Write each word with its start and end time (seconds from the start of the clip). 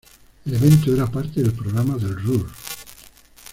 El 0.47 0.55
evento 0.55 0.91
era 0.95 1.05
parte 1.05 1.43
del 1.43 1.53
programa 1.53 1.95
del 1.95 2.15
Ruhr. 2.19 2.47